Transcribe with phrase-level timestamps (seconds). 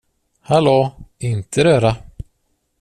[0.41, 1.95] Hallå, inte röra.